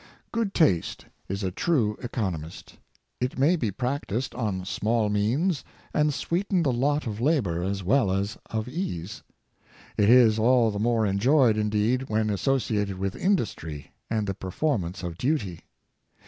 Good 0.31 0.55
taste 0.55 1.05
is 1.29 1.43
a 1.43 1.51
true 1.51 1.95
economist. 2.01 2.79
It 3.19 3.37
may 3.37 3.55
be 3.55 3.69
practiced 3.69 4.33
on 4.33 4.65
small 4.65 5.09
means, 5.09 5.63
and 5.93 6.11
sweeten 6.11 6.63
the 6.63 6.71
lot 6.73 7.05
of 7.05 7.21
labor 7.21 7.61
as 7.61 7.83
well 7.83 8.11
as 8.11 8.35
of 8.49 8.67
ease. 8.67 9.21
It 9.97 10.09
is 10.09 10.39
all 10.39 10.71
the 10.71 10.79
more 10.79 11.05
enjoyed, 11.05 11.55
indeed, 11.55 12.09
when 12.09 12.31
asso 12.31 12.57
ciated 12.57 12.97
with 12.97 13.15
industry 13.15 13.91
and 14.09 14.25
the 14.25 14.33
performance 14.33 15.03
of 15.03 15.19
duty. 15.19 15.59